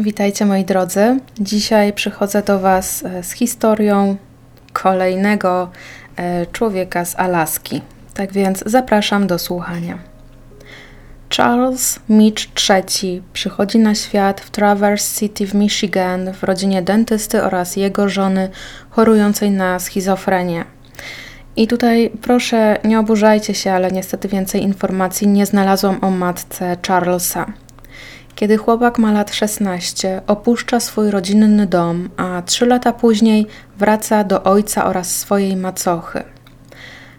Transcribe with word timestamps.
Witajcie 0.00 0.46
moi 0.46 0.64
drodzy. 0.64 1.20
Dzisiaj 1.40 1.92
przychodzę 1.92 2.42
do 2.42 2.58
Was 2.58 3.04
e, 3.04 3.22
z 3.22 3.32
historią 3.32 4.16
kolejnego 4.72 5.70
e, 6.16 6.46
człowieka 6.46 7.04
z 7.04 7.18
Alaski. 7.18 7.82
Tak 8.14 8.32
więc 8.32 8.62
zapraszam 8.66 9.26
do 9.26 9.38
słuchania. 9.38 9.98
Charles 11.36 12.00
Mitch 12.08 12.42
III 12.70 13.22
przychodzi 13.32 13.78
na 13.78 13.94
świat 13.94 14.40
w 14.40 14.50
Traverse 14.50 15.20
City 15.20 15.46
w 15.46 15.54
Michigan 15.54 16.32
w 16.32 16.42
rodzinie 16.42 16.82
dentysty 16.82 17.42
oraz 17.42 17.76
jego 17.76 18.08
żony 18.08 18.48
chorującej 18.90 19.50
na 19.50 19.78
schizofrenię. 19.78 20.64
I 21.56 21.66
tutaj 21.66 22.10
proszę 22.22 22.78
nie 22.84 23.00
oburzajcie 23.00 23.54
się, 23.54 23.72
ale 23.72 23.90
niestety 23.90 24.28
więcej 24.28 24.62
informacji 24.62 25.28
nie 25.28 25.46
znalazłam 25.46 25.98
o 26.04 26.10
matce 26.10 26.76
Charlesa. 26.86 27.46
Kiedy 28.34 28.56
chłopak 28.56 28.98
ma 28.98 29.12
lat 29.12 29.34
16, 29.34 30.20
opuszcza 30.26 30.80
swój 30.80 31.10
rodzinny 31.10 31.66
dom, 31.66 32.08
a 32.16 32.42
trzy 32.42 32.66
lata 32.66 32.92
później 32.92 33.46
wraca 33.78 34.24
do 34.24 34.42
ojca 34.42 34.84
oraz 34.84 35.16
swojej 35.16 35.56
macochy. 35.56 36.22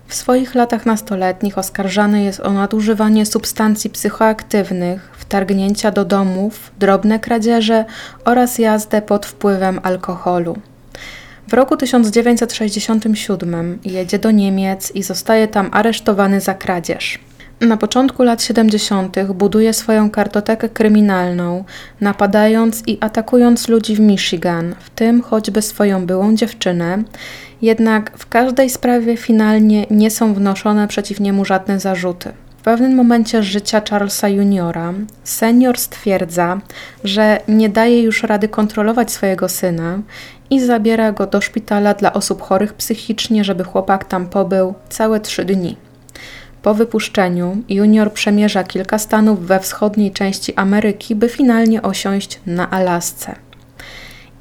W 0.08 0.16
swoich 0.16 0.56
latach 0.56 0.86
nastoletnich 0.86 1.58
oskarżany 1.58 2.24
jest 2.24 2.40
o 2.40 2.54
nadużywanie 2.54 3.26
substancji 3.26 3.90
psychoaktywnych, 3.90 5.10
wtargnięcia 5.18 5.92
do 5.92 6.06
domów, 6.06 6.72
drobne 6.80 7.20
kradzieże 7.20 7.86
oraz 8.26 8.58
jazdę 8.58 9.02
pod 9.02 9.26
wpływem 9.26 9.80
alkoholu. 9.84 10.58
W 11.48 11.54
roku 11.54 11.78
1967 11.78 13.80
jedzie 13.84 14.20
do 14.20 14.32
Niemiec 14.32 14.92
i 14.96 15.04
zostaje 15.04 15.48
tam 15.48 15.70
aresztowany 15.72 16.42
za 16.42 16.54
kradzież. 16.54 17.20
Na 17.62 17.78
początku 17.78 18.24
lat 18.24 18.44
70. 18.44 19.18
buduje 19.34 19.74
swoją 19.74 20.10
kartotekę 20.10 20.70
kryminalną, 20.70 21.64
napadając 22.02 22.84
i 22.88 22.98
atakując 23.02 23.68
ludzi 23.68 23.96
w 23.96 24.00
Michigan, 24.00 24.76
w 24.80 24.90
tym 24.90 25.22
choćby 25.22 25.62
swoją 25.62 26.06
byłą 26.06 26.36
dziewczynę. 26.36 27.04
Jednak 27.62 28.18
w 28.18 28.30
każdej 28.30 28.70
sprawie 28.70 29.18
finalnie 29.18 29.86
nie 29.92 30.12
są 30.12 30.34
wnoszone 30.34 30.88
przeciw 30.88 31.20
niemu 31.20 31.46
żadne 31.46 31.80
zarzuty. 31.80 32.32
W 32.60 32.64
pewnym 32.64 32.96
momencie 32.96 33.44
życia 33.44 33.82
Charlesa 33.90 34.30
Juniora 34.30 34.94
senior 35.24 35.78
stwierdza, 35.78 36.62
że 37.04 37.40
nie 37.48 37.70
daje 37.70 38.02
już 38.02 38.24
rady 38.24 38.48
kontrolować 38.48 39.12
swojego 39.12 39.50
syna 39.50 40.00
i 40.50 40.60
zabiera 40.60 41.12
go 41.12 41.28
do 41.28 41.42
szpitala 41.42 41.94
dla 41.94 42.14
osób 42.14 42.42
chorych 42.42 42.74
psychicznie, 42.74 43.44
żeby 43.44 43.64
chłopak 43.64 44.06
tam 44.06 44.28
pobył 44.28 44.74
całe 44.90 45.20
trzy 45.20 45.46
dni. 45.46 45.91
Po 46.62 46.74
wypuszczeniu 46.74 47.58
Junior 47.70 48.14
przemierza 48.14 48.64
kilka 48.64 49.00
stanów 49.00 49.48
we 49.48 49.60
wschodniej 49.60 50.12
części 50.12 50.56
Ameryki, 50.56 51.16
by 51.16 51.30
finalnie 51.30 51.82
osiąść 51.82 52.40
na 52.46 52.70
Alasce. 52.70 53.36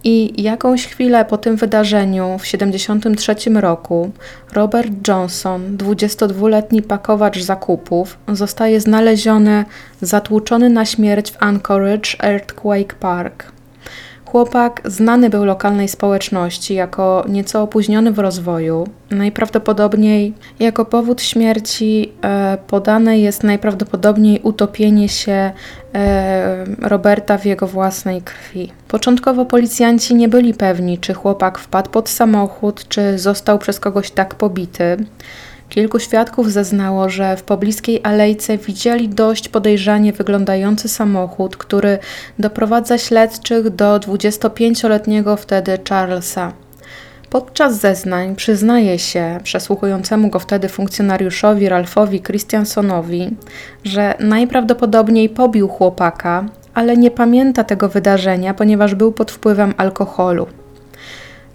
I 0.05 0.43
jakąś 0.43 0.87
chwilę 0.87 1.25
po 1.25 1.39
tym 1.39 1.57
wydarzeniu, 1.57 2.39
w 2.39 2.43
1973 2.43 3.51
roku, 3.51 4.11
Robert 4.53 5.09
Johnson, 5.09 5.77
22-letni 5.77 6.83
pakowacz 6.83 7.39
zakupów, 7.39 8.19
zostaje 8.29 8.81
znaleziony 8.81 9.65
zatłuczony 10.01 10.71
na 10.71 10.85
śmierć 10.85 11.33
w 11.33 11.43
Anchorage 11.43 12.11
Earthquake 12.23 12.95
Park. 12.95 13.60
Chłopak 14.31 14.81
znany 14.85 15.31
był 15.31 15.45
lokalnej 15.45 15.89
społeczności 15.89 16.75
jako 16.75 17.25
nieco 17.29 17.63
opóźniony 17.63 18.13
w 18.13 18.19
rozwoju. 18.19 18.89
Najprawdopodobniej 19.11 20.35
jako 20.61 20.85
powód 20.85 21.23
śmierci 21.23 22.13
e, 22.23 22.59
podane 22.67 23.19
jest 23.19 23.43
najprawdopodobniej 23.43 24.41
utopienie 24.43 25.09
się 25.09 25.51
e, 25.95 26.65
Roberta 26.81 27.39
w 27.39 27.45
jego 27.45 27.67
własnej 27.67 28.23
krwi. 28.23 28.73
Początkowo 28.89 29.45
policjanci 29.45 30.15
nie 30.15 30.29
byli 30.29 30.55
pewni, 30.55 30.99
czy 30.99 31.15
chłopak 31.15 31.59
wpadł 31.59 31.91
pod 31.91 32.09
samochód, 32.09 32.89
czy 32.89 33.19
został 33.19 33.59
przez 33.59 33.81
kogoś 33.81 34.11
tak 34.11 34.35
pobity. 34.35 34.97
Kilku 35.71 35.99
świadków 35.99 36.53
zeznało, 36.53 37.09
że 37.09 37.37
w 37.37 37.43
pobliskiej 37.43 38.01
alejce 38.03 38.59
widzieli 38.59 39.09
dość 39.09 39.49
podejrzanie 39.49 40.13
wyglądający 40.13 40.89
samochód, 40.89 41.57
który 41.57 41.99
doprowadza 42.39 42.99
śledczych 42.99 43.71
do 43.71 43.99
25-letniego 43.99 45.37
wtedy 45.37 45.79
Charlesa. 45.89 46.53
Podczas 47.31 47.81
zeznań 47.81 48.37
przyznaje 48.37 48.99
się 48.99 49.39
przesłuchującemu 49.43 50.31
go 50.31 50.39
wtedy 50.39 50.69
funkcjonariuszowi 50.69 51.69
Ralphowi 51.69 52.23
Christiansonowi, 52.23 53.37
że 53.85 54.15
najprawdopodobniej 54.21 55.29
pobił 55.29 55.69
chłopaka, 55.69 56.45
ale 56.75 56.97
nie 56.97 57.11
pamięta 57.11 57.65
tego 57.65 57.89
wydarzenia, 57.89 58.55
ponieważ 58.55 58.95
był 58.95 59.13
pod 59.13 59.31
wpływem 59.31 59.75
alkoholu. 59.77 60.47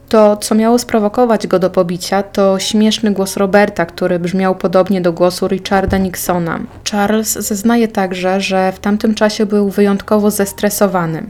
To, 0.09 0.37
co 0.37 0.55
miało 0.55 0.79
sprowokować 0.79 1.47
go 1.47 1.59
do 1.59 1.69
pobicia, 1.69 2.23
to 2.23 2.59
śmieszny 2.59 3.11
głos 3.11 3.37
Roberta, 3.37 3.85
który 3.85 4.19
brzmiał 4.19 4.55
podobnie 4.55 5.01
do 5.01 5.13
głosu 5.13 5.47
Richarda 5.47 5.97
Nixona. 5.97 6.59
Charles 6.91 7.33
zeznaje 7.33 7.87
także, 7.87 8.41
że 8.41 8.71
w 8.71 8.79
tamtym 8.79 9.15
czasie 9.15 9.45
był 9.45 9.69
wyjątkowo 9.69 10.31
zestresowany. 10.31 11.23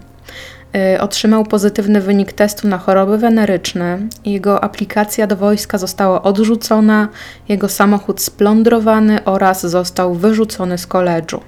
Y, 0.96 1.02
otrzymał 1.02 1.44
pozytywny 1.44 2.02
wynik 2.02 2.34
testu 2.34 2.68
na 2.68 2.78
choroby 2.78 3.18
weneryczne, 3.18 4.00
jego 4.26 4.64
aplikacja 4.64 5.28
do 5.28 5.36
wojska 5.36 5.78
została 5.78 6.22
odrzucona, 6.22 7.08
jego 7.50 7.70
samochód 7.70 8.22
splądrowany 8.22 9.24
oraz 9.26 9.66
został 9.66 10.14
wyrzucony 10.14 10.78
z 10.78 10.88
koledżu. 10.88 11.42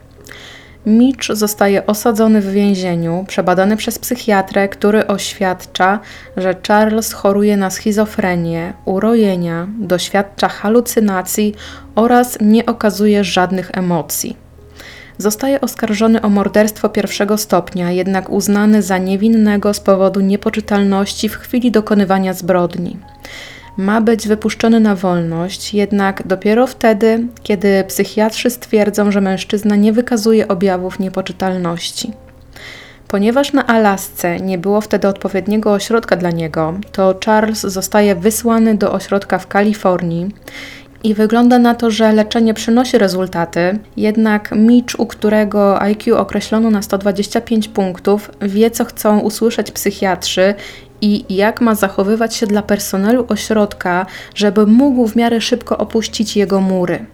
Mitch 0.88 1.28
zostaje 1.34 1.86
osadzony 1.86 2.42
w 2.42 2.52
więzieniu, 2.52 3.26
przebadany 3.28 3.78
przez 3.78 4.00
psychiatrę, 4.00 4.70
który 4.70 5.08
oświadcza, 5.08 6.00
że 6.38 6.56
Charles 6.68 7.14
choruje 7.14 7.58
na 7.58 7.70
schizofrenię, 7.70 8.74
urojenia, 8.86 9.68
doświadcza 9.80 10.48
halucynacji 10.48 11.56
oraz 11.96 12.38
nie 12.42 12.66
okazuje 12.66 13.24
żadnych 13.24 13.72
emocji. 13.74 14.38
Zostaje 15.18 15.62
oskarżony 15.62 16.22
o 16.22 16.30
morderstwo 16.30 16.90
pierwszego 16.90 17.38
stopnia, 17.38 17.92
jednak 17.92 18.30
uznany 18.30 18.82
za 18.82 18.98
niewinnego 18.98 19.74
z 19.74 19.80
powodu 19.80 20.20
niepoczytalności 20.20 21.30
w 21.30 21.36
chwili 21.36 21.72
dokonywania 21.72 22.34
zbrodni 22.34 22.98
ma 23.78 24.02
być 24.02 24.28
wypuszczony 24.28 24.80
na 24.80 24.96
wolność, 24.96 25.74
jednak 25.74 26.28
dopiero 26.28 26.68
wtedy, 26.68 27.28
kiedy 27.44 27.84
psychiatrzy 27.88 28.50
stwierdzą, 28.50 29.12
że 29.12 29.22
mężczyzna 29.22 29.76
nie 29.76 29.94
wykazuje 29.94 30.48
objawów 30.48 31.00
niepoczytalności. 31.00 32.14
Ponieważ 33.08 33.54
na 33.54 33.68
Alasce 33.68 34.40
nie 34.40 34.58
było 34.58 34.82
wtedy 34.82 35.08
odpowiedniego 35.08 35.74
ośrodka 35.74 36.16
dla 36.16 36.32
niego, 36.32 36.74
to 36.92 37.16
Charles 37.26 37.62
zostaje 37.62 38.16
wysłany 38.16 38.76
do 38.76 38.94
ośrodka 38.94 39.40
w 39.40 39.48
Kalifornii 39.48 40.30
i 41.04 41.14
wygląda 41.14 41.60
na 41.60 41.76
to, 41.76 41.92
że 41.92 42.14
leczenie 42.14 42.54
przynosi 42.54 42.98
rezultaty, 42.98 43.80
jednak 43.98 44.52
Mitch, 44.56 45.00
u 45.00 45.06
którego 45.06 45.82
IQ 45.82 46.18
określono 46.18 46.70
na 46.70 46.82
125 46.82 47.68
punktów, 47.68 48.32
wie 48.42 48.72
co 48.72 48.86
chcą 48.86 49.20
usłyszeć 49.20 49.72
psychiatrzy 49.72 50.56
i 51.02 51.36
jak 51.36 51.62
ma 51.62 51.76
zachowywać 51.76 52.36
się 52.36 52.48
dla 52.48 52.62
personelu 52.62 53.26
ośrodka, 53.30 54.06
żeby 54.36 54.68
mógł 54.68 55.08
w 55.08 55.16
miarę 55.16 55.42
szybko 55.42 55.78
opuścić 55.78 56.38
jego 56.38 56.62
mury. 56.62 57.06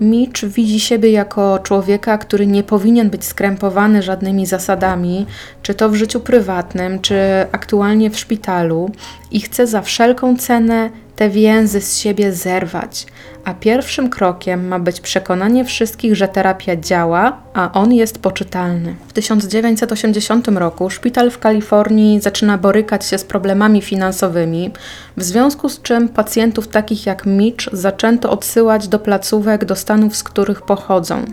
Mitch 0.00 0.44
widzi 0.44 0.80
siebie 0.80 1.10
jako 1.10 1.58
człowieka, 1.58 2.18
który 2.18 2.46
nie 2.46 2.62
powinien 2.62 3.10
być 3.10 3.24
skrępowany 3.24 4.02
żadnymi 4.02 4.46
zasadami, 4.46 5.26
czy 5.62 5.74
to 5.74 5.88
w 5.88 5.94
życiu 5.94 6.20
prywatnym, 6.20 7.00
czy 7.00 7.16
aktualnie 7.52 8.10
w 8.10 8.18
szpitalu, 8.18 8.90
i 9.30 9.40
chce 9.40 9.66
za 9.66 9.82
wszelką 9.82 10.36
cenę 10.36 10.90
te 11.16 11.30
więzy 11.30 11.80
z 11.80 11.98
siebie 11.98 12.32
zerwać. 12.32 13.06
A 13.44 13.54
pierwszym 13.54 14.10
krokiem 14.10 14.68
ma 14.68 14.78
być 14.78 15.00
przekonanie 15.00 15.64
wszystkich, 15.64 16.16
że 16.16 16.28
terapia 16.28 16.76
działa, 16.76 17.42
a 17.54 17.72
on 17.72 17.92
jest 17.92 18.18
poczytalny. 18.18 18.94
W 19.08 19.12
1980 19.12 20.48
roku 20.48 20.90
szpital 20.90 21.30
w 21.30 21.38
Kalifornii 21.38 22.20
zaczyna 22.20 22.58
borykać 22.58 23.06
się 23.06 23.18
z 23.18 23.24
problemami 23.24 23.82
finansowymi, 23.82 24.70
w 25.16 25.22
związku 25.22 25.68
z 25.68 25.82
czym 25.82 26.08
pacjentów 26.08 26.68
takich 26.68 27.06
jak 27.06 27.26
Mitch 27.26 27.68
zaczęto 27.72 28.30
odsyłać 28.30 28.88
do 28.88 28.98
placówek 28.98 29.64
do 29.64 29.76
stanów, 29.76 30.16
z 30.16 30.22
których 30.22 30.62
pochodzą. 30.62 31.24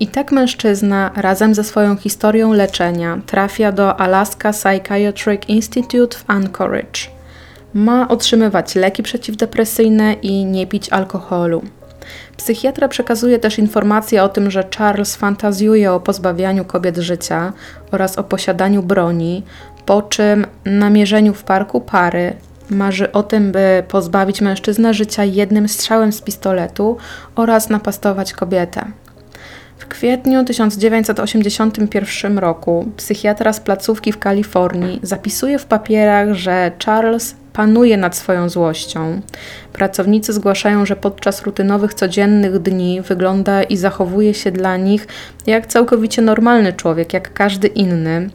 I 0.00 0.06
tak 0.06 0.32
mężczyzna 0.32 1.10
razem 1.16 1.54
ze 1.54 1.64
swoją 1.64 1.96
historią 1.96 2.52
leczenia 2.52 3.18
trafia 3.26 3.72
do 3.72 4.00
Alaska 4.00 4.52
Psychiatric 4.52 5.42
Institute 5.48 6.18
w 6.18 6.24
Anchorage 6.26 7.13
ma 7.74 8.08
otrzymywać 8.08 8.74
leki 8.74 9.02
przeciwdepresyjne 9.02 10.12
i 10.12 10.44
nie 10.44 10.66
pić 10.66 10.88
alkoholu. 10.88 11.62
Psychiatra 12.36 12.88
przekazuje 12.88 13.38
też 13.38 13.58
informacje 13.58 14.22
o 14.22 14.28
tym, 14.28 14.50
że 14.50 14.64
Charles 14.78 15.16
fantazjuje 15.16 15.92
o 15.92 16.00
pozbawianiu 16.00 16.64
kobiet 16.64 16.96
życia 16.96 17.52
oraz 17.92 18.18
o 18.18 18.24
posiadaniu 18.24 18.82
broni, 18.82 19.42
po 19.86 20.02
czym 20.02 20.46
namierzeniu 20.64 21.34
w 21.34 21.44
parku 21.44 21.80
pary 21.80 22.36
marzy 22.70 23.12
o 23.12 23.22
tym, 23.22 23.52
by 23.52 23.82
pozbawić 23.88 24.40
mężczyznę 24.40 24.94
życia 24.94 25.24
jednym 25.24 25.68
strzałem 25.68 26.12
z 26.12 26.20
pistoletu 26.20 26.96
oraz 27.36 27.70
napastować 27.70 28.32
kobietę. 28.32 28.84
W 29.78 29.86
kwietniu 29.86 30.44
1981 30.44 32.38
roku 32.38 32.88
psychiatra 32.96 33.52
z 33.52 33.60
placówki 33.60 34.12
w 34.12 34.18
Kalifornii 34.18 35.00
zapisuje 35.02 35.58
w 35.58 35.66
papierach, 35.66 36.32
że 36.32 36.72
Charles 36.84 37.36
panuje 37.52 37.96
nad 37.96 38.16
swoją 38.16 38.48
złością. 38.48 39.20
Pracownicy 39.72 40.32
zgłaszają, 40.32 40.86
że 40.86 40.96
podczas 40.96 41.42
rutynowych, 41.42 41.94
codziennych 41.94 42.58
dni 42.58 43.00
wygląda 43.00 43.62
i 43.62 43.76
zachowuje 43.76 44.34
się 44.34 44.52
dla 44.52 44.76
nich 44.76 45.06
jak 45.46 45.66
całkowicie 45.66 46.22
normalny 46.22 46.72
człowiek, 46.72 47.12
jak 47.12 47.32
każdy 47.32 47.68
inny, 47.68 48.30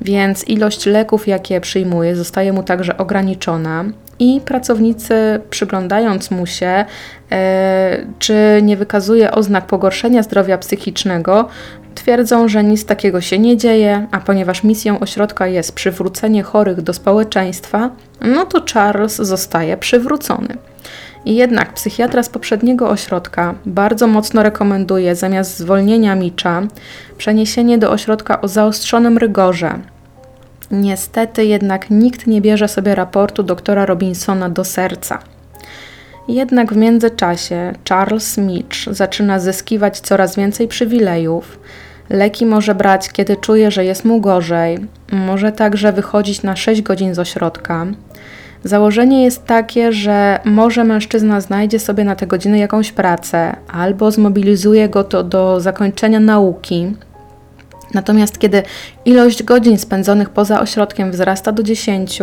więc 0.00 0.48
ilość 0.48 0.86
leków, 0.86 1.28
jakie 1.28 1.60
przyjmuje, 1.60 2.16
zostaje 2.16 2.52
mu 2.52 2.62
także 2.62 2.96
ograniczona. 2.96 3.84
I 4.18 4.40
pracownicy, 4.40 5.40
przyglądając 5.50 6.30
mu 6.30 6.46
się, 6.46 6.84
e, 7.32 8.06
czy 8.18 8.34
nie 8.62 8.76
wykazuje 8.76 9.32
oznak 9.32 9.66
pogorszenia 9.66 10.22
zdrowia 10.22 10.58
psychicznego, 10.58 11.48
twierdzą, 11.94 12.48
że 12.48 12.64
nic 12.64 12.84
takiego 12.84 13.20
się 13.20 13.38
nie 13.38 13.56
dzieje, 13.56 14.06
a 14.10 14.20
ponieważ 14.20 14.64
misją 14.64 15.00
ośrodka 15.00 15.46
jest 15.46 15.72
przywrócenie 15.72 16.42
chorych 16.42 16.80
do 16.80 16.92
społeczeństwa, 16.92 17.90
no 18.20 18.46
to 18.46 18.62
Charles 18.72 19.16
zostaje 19.16 19.76
przywrócony. 19.76 20.56
I 21.24 21.34
jednak 21.34 21.72
psychiatra 21.72 22.22
z 22.22 22.28
poprzedniego 22.28 22.88
ośrodka 22.88 23.54
bardzo 23.66 24.06
mocno 24.06 24.42
rekomenduje 24.42 25.16
zamiast 25.16 25.58
zwolnienia 25.58 26.14
Micza 26.14 26.62
przeniesienie 27.18 27.78
do 27.78 27.90
ośrodka 27.90 28.40
o 28.40 28.48
zaostrzonym 28.48 29.18
rygorze. 29.18 29.78
Niestety 30.70 31.44
jednak 31.44 31.90
nikt 31.90 32.26
nie 32.26 32.40
bierze 32.40 32.68
sobie 32.68 32.94
raportu 32.94 33.42
doktora 33.42 33.86
Robinsona 33.86 34.48
do 34.48 34.64
serca. 34.64 35.18
Jednak 36.28 36.72
w 36.72 36.76
międzyczasie 36.76 37.72
Charles 37.88 38.38
Mitch 38.38 38.76
zaczyna 38.90 39.38
zyskiwać 39.38 40.00
coraz 40.00 40.36
więcej 40.36 40.68
przywilejów, 40.68 41.58
Leki 42.10 42.46
może 42.46 42.74
brać, 42.74 43.12
kiedy 43.12 43.36
czuje, 43.36 43.70
że 43.70 43.84
jest 43.84 44.04
mu 44.04 44.20
gorzej. 44.20 44.78
Może 45.12 45.52
także 45.52 45.92
wychodzić 45.92 46.42
na 46.42 46.56
6 46.56 46.82
godzin 46.82 47.14
z 47.14 47.18
ośrodka. 47.18 47.86
Założenie 48.64 49.24
jest 49.24 49.44
takie, 49.44 49.92
że 49.92 50.40
może 50.44 50.84
mężczyzna 50.84 51.40
znajdzie 51.40 51.78
sobie 51.78 52.04
na 52.04 52.16
te 52.16 52.26
godziny 52.26 52.58
jakąś 52.58 52.92
pracę 52.92 53.56
albo 53.72 54.10
zmobilizuje 54.10 54.88
go 54.88 55.04
to 55.04 55.24
do 55.24 55.60
zakończenia 55.60 56.20
nauki. 56.20 56.94
Natomiast 57.94 58.38
kiedy 58.38 58.62
ilość 59.04 59.42
godzin 59.42 59.78
spędzonych 59.78 60.30
poza 60.30 60.60
ośrodkiem 60.60 61.10
wzrasta 61.10 61.52
do 61.52 61.62
10, 61.62 62.18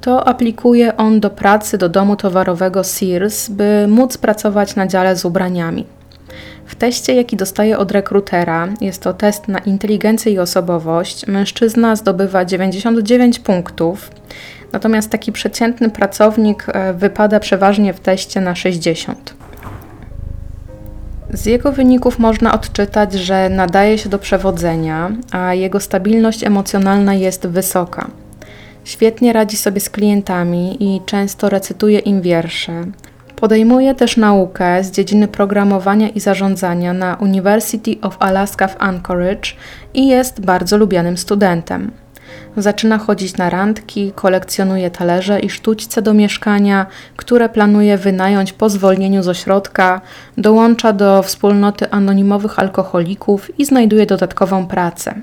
to 0.00 0.28
aplikuje 0.28 0.96
on 0.96 1.20
do 1.20 1.30
pracy 1.30 1.78
do 1.78 1.88
domu 1.88 2.16
towarowego 2.16 2.84
Sears, 2.84 3.48
by 3.48 3.86
móc 3.88 4.18
pracować 4.18 4.76
na 4.76 4.86
dziale 4.86 5.16
z 5.16 5.24
ubraniami. 5.24 5.86
W 6.66 6.74
teście, 6.74 7.14
jaki 7.14 7.36
dostaje 7.36 7.78
od 7.78 7.92
rekrutera, 7.92 8.68
jest 8.80 9.02
to 9.02 9.14
test 9.14 9.48
na 9.48 9.58
inteligencję 9.58 10.32
i 10.32 10.38
osobowość, 10.38 11.26
mężczyzna 11.26 11.96
zdobywa 11.96 12.44
99 12.44 13.38
punktów, 13.38 14.10
natomiast 14.72 15.10
taki 15.10 15.32
przeciętny 15.32 15.90
pracownik 15.90 16.66
e, 16.68 16.92
wypada 16.92 17.40
przeważnie 17.40 17.92
w 17.92 18.00
teście 18.00 18.40
na 18.40 18.54
60. 18.54 19.39
Z 21.32 21.46
jego 21.46 21.72
wyników 21.72 22.18
można 22.18 22.54
odczytać, 22.54 23.12
że 23.12 23.48
nadaje 23.48 23.98
się 23.98 24.08
do 24.08 24.18
przewodzenia, 24.18 25.10
a 25.32 25.54
jego 25.54 25.80
stabilność 25.80 26.44
emocjonalna 26.44 27.14
jest 27.14 27.46
wysoka. 27.46 28.10
Świetnie 28.84 29.32
radzi 29.32 29.56
sobie 29.56 29.80
z 29.80 29.90
klientami 29.90 30.76
i 30.80 31.00
często 31.06 31.48
recytuje 31.48 31.98
im 31.98 32.22
wiersze. 32.22 32.84
Podejmuje 33.36 33.94
też 33.94 34.16
naukę 34.16 34.84
z 34.84 34.90
dziedziny 34.90 35.28
programowania 35.28 36.08
i 36.08 36.20
zarządzania 36.20 36.92
na 36.92 37.16
University 37.16 37.96
of 38.02 38.16
Alaska 38.18 38.68
w 38.68 38.76
Anchorage 38.78 39.50
i 39.94 40.08
jest 40.08 40.40
bardzo 40.40 40.76
lubianym 40.76 41.16
studentem. 41.16 41.90
Zaczyna 42.56 42.98
chodzić 42.98 43.36
na 43.36 43.50
randki, 43.50 44.12
kolekcjonuje 44.12 44.90
talerze 44.90 45.40
i 45.40 45.50
sztućce 45.50 46.02
do 46.02 46.14
mieszkania, 46.14 46.86
które 47.16 47.48
planuje 47.48 47.98
wynająć 47.98 48.52
po 48.52 48.68
zwolnieniu 48.68 49.22
z 49.22 49.28
ośrodka, 49.28 50.00
dołącza 50.38 50.92
do 50.92 51.22
wspólnoty 51.22 51.90
anonimowych 51.90 52.58
alkoholików 52.58 53.58
i 53.58 53.64
znajduje 53.64 54.06
dodatkową 54.06 54.66
pracę. 54.66 55.14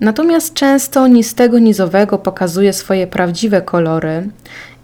Natomiast 0.00 0.54
często 0.54 1.08
ni 1.08 1.24
z 1.24 1.34
tego 1.34 1.58
nizowego 1.58 2.18
pokazuje 2.18 2.72
swoje 2.72 3.06
prawdziwe 3.06 3.62
kolory 3.62 4.28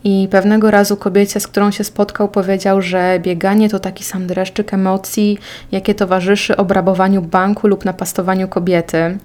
i 0.04 0.28
pewnego 0.31 0.70
razu 0.70 0.96
kobiecie, 0.96 1.40
z 1.40 1.46
którą 1.46 1.70
się 1.70 1.84
spotkał, 1.84 2.28
powiedział, 2.28 2.82
że 2.82 3.20
bieganie 3.22 3.69
to 3.69 3.78
taki 3.78 4.04
sam 4.04 4.26
dreszczyk 4.26 4.75
emocji, 4.75 5.38
jakie 5.72 5.94
towarzyszy 5.94 6.56
obrabowaniu 6.56 7.22
banku 7.22 7.66
lub 7.66 7.84
napastowaniu 7.84 8.49
kobiety. 8.49 9.19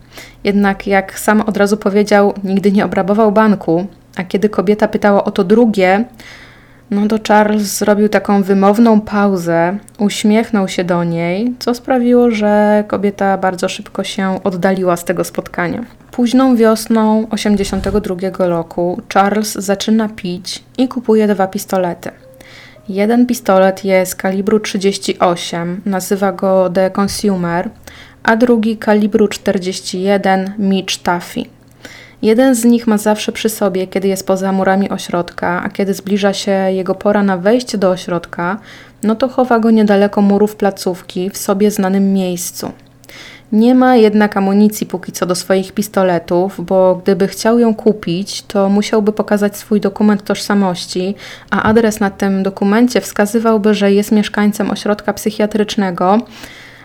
Jednak, 0.44 0.88
jak 0.88 1.20
sam 1.20 1.42
od 1.42 1.58
razu 1.58 1.78
powiedział, 1.78 2.34
nigdy 2.44 2.72
nie 2.72 2.86
obrabował 2.86 3.32
banku, 3.32 3.88
a 4.16 4.24
kiedy 4.24 4.50
kobieta 4.50 4.88
pytała 4.88 5.24
o 5.24 5.32
to 5.32 5.44
drugie, 5.44 6.06
no 6.92 7.08
to 7.08 7.18
Charles 7.28 7.78
zrobił 7.78 8.10
taką 8.10 8.44
wymowną 8.44 9.02
pauzę, 9.02 9.78
uśmiechnął 10.00 10.68
się 10.68 10.84
do 10.84 11.04
niej, 11.04 11.54
co 11.60 11.74
sprawiło, 11.74 12.32
że 12.32 12.84
kobieta 12.88 13.38
bardzo 13.38 13.70
szybko 13.70 14.04
się 14.04 14.44
oddaliła 14.44 14.98
z 14.98 15.06
tego 15.06 15.24
spotkania. 15.24 15.86
Późną 16.12 16.56
wiosną 16.56 17.28
82 17.30 18.48
roku 18.48 19.02
Charles 19.14 19.54
zaczyna 19.54 20.10
pić 20.10 20.64
i 20.78 20.88
kupuje 20.88 21.28
dwa 21.28 21.48
pistolety. 21.48 22.12
Jeden 22.90 23.26
pistolet 23.26 23.86
jest 23.86 24.16
kalibru 24.16 24.60
38, 24.60 25.82
nazywa 25.86 26.32
go 26.32 26.70
The 26.70 26.92
Consumer, 27.02 27.70
a 28.24 28.36
drugi 28.36 28.78
kalibru 28.78 29.28
41 29.28 30.54
Mitch 30.58 30.98
Taffy. 30.98 31.44
Jeden 32.22 32.56
z 32.56 32.66
nich 32.66 32.88
ma 32.88 32.98
zawsze 32.98 33.32
przy 33.32 33.50
sobie, 33.50 33.88
kiedy 33.88 34.08
jest 34.08 34.28
poza 34.28 34.52
murami 34.52 34.90
ośrodka, 34.90 35.64
a 35.64 35.70
kiedy 35.70 35.94
zbliża 35.94 36.34
się 36.34 36.52
jego 36.52 36.96
pora 36.96 37.24
na 37.24 37.38
wejście 37.38 37.78
do 37.78 37.90
ośrodka, 37.90 38.60
no 39.04 39.16
to 39.16 39.28
chowa 39.28 39.60
go 39.60 39.72
niedaleko 39.72 40.22
murów 40.22 40.56
placówki 40.56 41.30
w 41.30 41.38
sobie 41.38 41.72
znanym 41.72 42.14
miejscu. 42.14 42.72
Nie 43.52 43.76
ma 43.76 43.96
jednak 43.96 44.38
amunicji 44.38 44.88
póki 44.88 45.12
co 45.12 45.26
do 45.26 45.36
swoich 45.36 45.72
pistoletów, 45.72 46.66
bo 46.66 46.96
gdyby 46.96 47.28
chciał 47.28 47.60
ją 47.60 47.76
kupić, 47.76 48.42
to 48.42 48.70
musiałby 48.70 49.14
pokazać 49.14 49.58
swój 49.58 49.82
dokument 49.82 50.24
tożsamości, 50.24 51.16
a 51.52 51.64
adres 51.64 52.00
na 52.00 52.10
tym 52.10 52.44
dokumencie 52.44 53.02
wskazywałby, 53.02 53.74
że 53.74 53.92
jest 53.92 54.12
mieszkańcem 54.12 54.72
ośrodka 54.72 55.14
psychiatrycznego, 55.14 56.18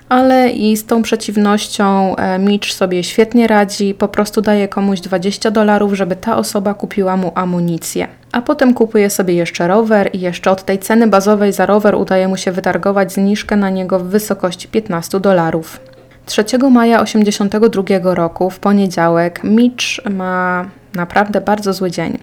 ale 0.09 0.51
i 0.51 0.77
z 0.77 0.87
tą 0.87 1.03
przeciwnością 1.03 2.17
e, 2.17 2.39
Mitch 2.39 2.73
sobie 2.73 3.05
świetnie 3.05 3.47
radzi, 3.47 3.95
po 3.95 4.09
prostu 4.09 4.41
daje 4.41 4.69
komuś 4.69 5.01
20 5.01 5.51
dolarów, 5.51 5.95
żeby 5.95 6.17
ta 6.17 6.37
osoba 6.37 6.75
kupiła 6.75 7.17
mu 7.17 7.33
amunicję. 7.35 8.09
A 8.33 8.43
potem 8.43 8.75
kupuje 8.75 9.11
sobie 9.11 9.35
jeszcze 9.35 9.69
rower 9.69 10.11
i 10.13 10.21
jeszcze 10.21 10.51
od 10.51 10.65
tej 10.65 10.79
ceny 10.79 11.07
bazowej 11.07 11.53
za 11.53 11.67
rower 11.67 11.95
udaje 11.95 12.29
mu 12.29 12.37
się 12.37 12.53
wytargować 12.53 13.13
zniżkę 13.13 13.57
na 13.57 13.71
niego 13.71 13.99
w 13.99 14.05
wysokości 14.05 14.69
15 14.69 15.21
dolarów. 15.21 15.92
3 16.27 16.45
maja 16.71 17.05
1982 17.05 18.15
roku, 18.15 18.51
w 18.51 18.59
poniedziałek, 18.59 19.45
Mitch 19.45 19.85
ma 20.11 20.65
naprawdę 20.95 21.41
bardzo 21.41 21.73
zły 21.73 21.91
dzień. 21.91 22.19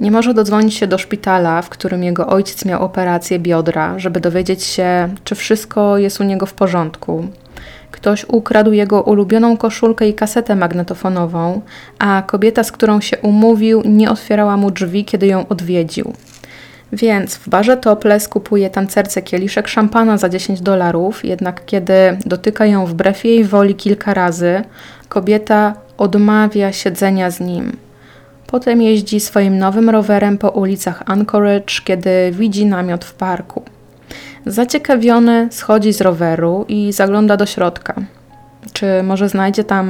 Nie 0.00 0.10
może 0.10 0.34
dodzwonić 0.34 0.74
się 0.74 0.86
do 0.86 0.98
szpitala, 0.98 1.62
w 1.62 1.68
którym 1.68 2.04
jego 2.04 2.26
ojciec 2.26 2.64
miał 2.64 2.84
operację 2.84 3.38
biodra, 3.38 3.98
żeby 3.98 4.20
dowiedzieć 4.20 4.64
się, 4.64 5.08
czy 5.24 5.34
wszystko 5.34 5.98
jest 5.98 6.20
u 6.20 6.24
niego 6.24 6.46
w 6.46 6.54
porządku. 6.54 7.28
Ktoś 7.90 8.24
ukradł 8.28 8.72
jego 8.72 9.02
ulubioną 9.02 9.56
koszulkę 9.56 10.08
i 10.08 10.14
kasetę 10.14 10.56
magnetofonową, 10.56 11.60
a 11.98 12.22
kobieta, 12.26 12.64
z 12.64 12.72
którą 12.72 13.00
się 13.00 13.18
umówił, 13.18 13.82
nie 13.84 14.10
otwierała 14.10 14.56
mu 14.56 14.70
drzwi, 14.70 15.04
kiedy 15.04 15.26
ją 15.26 15.48
odwiedził. 15.48 16.12
Więc 16.92 17.36
w 17.36 17.48
barze 17.48 17.76
Topless 17.76 18.28
kupuje 18.28 18.70
tancerce 18.70 19.22
kieliszek 19.22 19.68
szampana 19.68 20.18
za 20.18 20.28
10 20.28 20.60
dolarów, 20.60 21.24
jednak 21.24 21.66
kiedy 21.66 21.92
dotyka 22.26 22.66
ją 22.66 22.86
wbrew 22.86 23.24
jej 23.24 23.44
woli 23.44 23.74
kilka 23.74 24.14
razy, 24.14 24.62
kobieta 25.08 25.74
odmawia 25.98 26.72
siedzenia 26.72 27.30
z 27.30 27.40
nim. 27.40 27.76
Potem 28.46 28.82
jeździ 28.82 29.20
swoim 29.20 29.58
nowym 29.58 29.90
rowerem 29.90 30.38
po 30.38 30.48
ulicach 30.48 31.02
Anchorage, 31.06 31.74
kiedy 31.84 32.10
widzi 32.32 32.66
namiot 32.66 33.04
w 33.04 33.14
parku. 33.14 33.62
Zaciekawiony 34.46 35.48
schodzi 35.50 35.92
z 35.92 36.00
roweru 36.00 36.64
i 36.68 36.92
zagląda 36.92 37.36
do 37.36 37.46
środka. 37.46 37.94
Czy 38.72 39.02
może 39.02 39.28
znajdzie 39.28 39.64
tam 39.64 39.88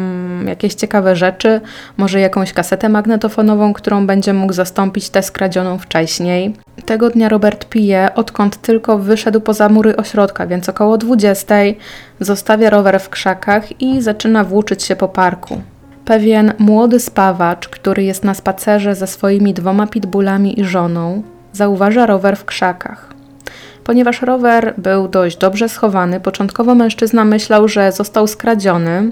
jakieś 0.48 0.74
ciekawe 0.74 1.16
rzeczy, 1.16 1.60
może 1.96 2.20
jakąś 2.20 2.52
kasetę 2.52 2.88
magnetofonową, 2.88 3.72
którą 3.72 4.06
będzie 4.06 4.32
mógł 4.32 4.52
zastąpić 4.52 5.10
tę 5.10 5.22
skradzioną 5.22 5.78
wcześniej. 5.78 6.54
Tego 6.86 7.10
dnia 7.10 7.28
Robert 7.28 7.64
pije, 7.64 8.14
odkąd 8.14 8.56
tylko 8.56 8.98
wyszedł 8.98 9.40
poza 9.40 9.68
mury 9.68 9.96
ośrodka, 9.96 10.46
więc 10.46 10.68
około 10.68 10.98
20 10.98 11.54
zostawia 12.20 12.70
rower 12.70 13.00
w 13.00 13.08
krzakach 13.08 13.82
i 13.82 14.02
zaczyna 14.02 14.44
włóczyć 14.44 14.82
się 14.82 14.96
po 14.96 15.08
parku. 15.08 15.60
Pewien 16.04 16.52
młody 16.58 17.00
spawacz, 17.00 17.68
który 17.68 18.04
jest 18.04 18.24
na 18.24 18.34
spacerze 18.34 18.94
ze 18.94 19.06
swoimi 19.06 19.54
dwoma 19.54 19.86
pitbullami 19.86 20.60
i 20.60 20.64
żoną, 20.64 21.22
zauważa 21.52 22.06
rower 22.06 22.36
w 22.36 22.44
krzakach. 22.44 23.17
Ponieważ 23.88 24.22
rower 24.22 24.74
był 24.78 25.08
dość 25.08 25.36
dobrze 25.36 25.68
schowany, 25.68 26.20
początkowo 26.20 26.74
mężczyzna 26.74 27.24
myślał, 27.24 27.68
że 27.68 27.92
został 27.92 28.26
skradziony 28.26 29.10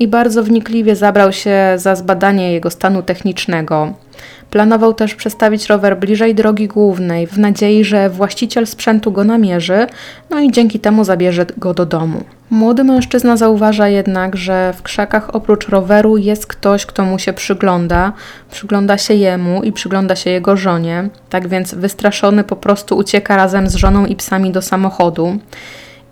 i 0.00 0.08
bardzo 0.08 0.42
wnikliwie 0.42 0.96
zabrał 0.96 1.32
się 1.32 1.56
za 1.76 1.96
zbadanie 1.96 2.52
jego 2.52 2.70
stanu 2.70 3.02
technicznego. 3.02 3.94
Planował 4.50 4.94
też 4.94 5.14
przestawić 5.14 5.66
rower 5.66 5.98
bliżej 5.98 6.34
drogi 6.34 6.68
głównej, 6.68 7.26
w 7.26 7.38
nadziei, 7.38 7.84
że 7.84 8.10
właściciel 8.10 8.66
sprzętu 8.66 9.12
go 9.12 9.24
namierzy, 9.24 9.86
no 10.30 10.40
i 10.40 10.52
dzięki 10.52 10.80
temu 10.80 11.04
zabierze 11.04 11.46
go 11.58 11.74
do 11.74 11.86
domu. 11.86 12.24
Młody 12.50 12.84
mężczyzna 12.84 13.36
zauważa 13.36 13.88
jednak, 13.88 14.36
że 14.36 14.72
w 14.76 14.82
krzakach 14.82 15.34
oprócz 15.34 15.68
roweru 15.68 16.16
jest 16.16 16.46
ktoś, 16.46 16.86
kto 16.86 17.04
mu 17.04 17.18
się 17.18 17.32
przygląda, 17.32 18.12
przygląda 18.50 18.98
się 18.98 19.14
jemu 19.14 19.62
i 19.62 19.72
przygląda 19.72 20.16
się 20.16 20.30
jego 20.30 20.56
żonie. 20.56 21.08
Tak 21.30 21.48
więc 21.48 21.74
wystraszony 21.74 22.44
po 22.44 22.56
prostu 22.56 22.96
ucieka 22.96 23.36
razem 23.36 23.68
z 23.68 23.74
żoną 23.74 24.06
i 24.06 24.16
psami 24.16 24.50
do 24.50 24.62
samochodu 24.62 25.38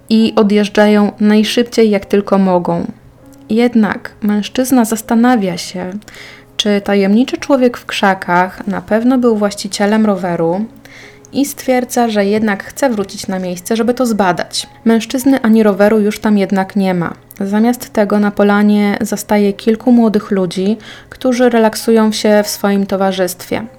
i 0.09 0.33
odjeżdżają 0.37 1.12
najszybciej 1.21 1.90
jak 1.90 2.07
tylko 2.07 2.38
mogą. 2.38 2.87
Jednak 3.50 4.11
mężczyzna 4.23 4.85
zastanawia 4.85 5.59
się, 5.59 5.90
czy 6.57 6.81
tajemniczy 6.81 7.37
człowiek 7.37 7.76
w 7.76 7.87
krzakach 7.87 8.67
na 8.67 8.81
pewno 8.81 9.19
był 9.19 9.37
właścicielem 9.37 10.07
roweru 10.07 10.64
i 11.33 11.45
stwierdza, 11.45 12.09
że 12.09 12.26
jednak 12.26 12.64
chce 12.64 12.90
wrócić 12.90 13.26
na 13.26 13.38
miejsce, 13.38 13.76
żeby 13.76 13.95
to 13.95 14.07
zbadać. 14.07 14.67
Mężczyzny 14.85 15.43
ani 15.43 15.62
roweru 15.62 16.00
już 16.00 16.19
tam 16.19 16.38
jednak 16.38 16.76
nie 16.76 16.95
ma. 16.95 17.14
Zamiast 17.40 17.93
tego 17.93 18.19
na 18.19 18.31
polanie 18.31 18.99
zastaje 19.00 19.52
kilku 19.52 19.93
młodych 19.93 20.31
ludzi, 20.31 20.76
którzy 21.09 21.50
relaksują 21.50 22.12
się 22.12 22.43
w 22.45 22.49
swoim 22.49 22.87
towarzystwie. 22.87 23.77